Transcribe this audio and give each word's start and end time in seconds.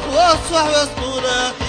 corpo, 0.00 0.18
a 0.18 0.36
sua 0.48 0.62
vestura. 0.64 1.63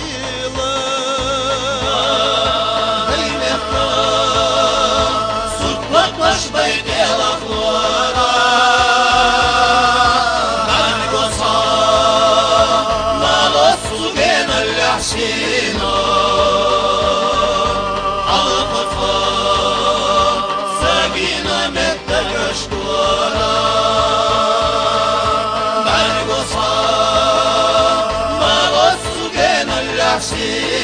Justice. 30.25 30.74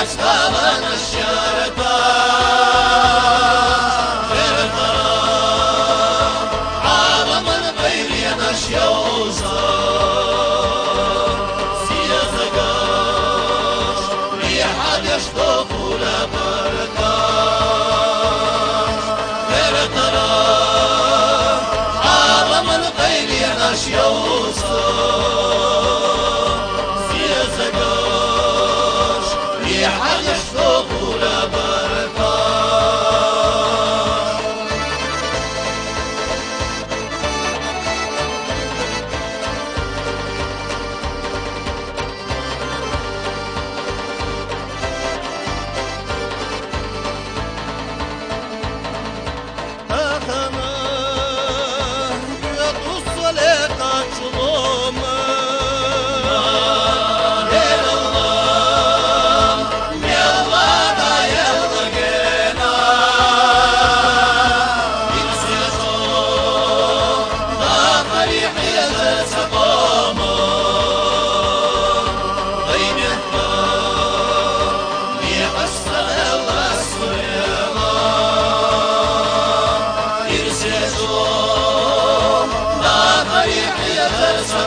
عسكرا 0.00 0.78
الشرطة 0.94 1.98
خير 4.28 4.56
عالم 6.84 7.46
غير 7.82 8.10
ينشي 8.10 8.78
وصار 8.88 9.78
سياسة 11.88 12.44
قاش 12.56 14.02
لحد 14.42 15.04
يشطف 15.04 15.68
ولا 15.80 16.18
عالم 22.04 22.68
غير 22.98 23.28
ينشي 23.30 24.00
وصار 24.00 25.37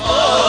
Oh 0.04 0.41